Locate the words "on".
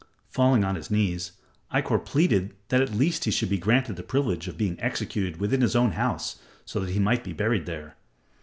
0.63-0.73